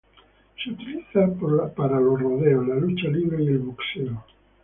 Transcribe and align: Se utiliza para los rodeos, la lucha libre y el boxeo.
Se 0.63 0.71
utiliza 0.71 1.29
para 1.75 1.99
los 1.99 2.19
rodeos, 2.19 2.67
la 2.67 2.73
lucha 2.73 3.07
libre 3.07 3.43
y 3.43 3.47
el 3.49 3.59
boxeo. 3.59 4.25